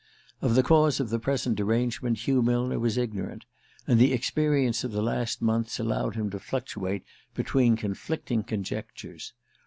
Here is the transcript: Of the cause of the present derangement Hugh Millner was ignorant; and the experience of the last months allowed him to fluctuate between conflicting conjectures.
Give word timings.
Of 0.41 0.55
the 0.55 0.63
cause 0.63 0.99
of 0.99 1.11
the 1.11 1.19
present 1.19 1.57
derangement 1.57 2.25
Hugh 2.27 2.41
Millner 2.41 2.79
was 2.79 2.97
ignorant; 2.97 3.45
and 3.85 3.99
the 3.99 4.13
experience 4.13 4.83
of 4.83 4.91
the 4.93 5.03
last 5.03 5.43
months 5.43 5.77
allowed 5.79 6.15
him 6.15 6.31
to 6.31 6.39
fluctuate 6.39 7.03
between 7.35 7.75
conflicting 7.75 8.41
conjectures. 8.43 9.33